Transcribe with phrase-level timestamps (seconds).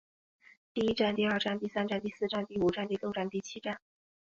[0.73, 3.79] 第一战第二战第三战第四战第五战第六战第七战